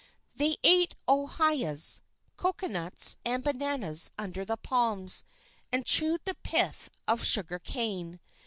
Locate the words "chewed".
5.85-6.21